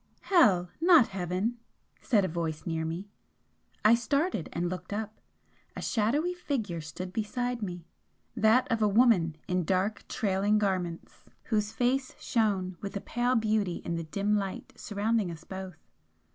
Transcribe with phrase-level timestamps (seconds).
[0.21, 1.59] "Hell not heaven!"
[2.01, 3.07] said a voice near me.
[3.85, 5.19] I started and looked up
[5.75, 7.85] a shadowy figure stood beside me
[8.35, 13.75] that of a woman in dark trailing garments, whose face shone with a pale beauty
[13.85, 15.75] in the dim light surrounding us both.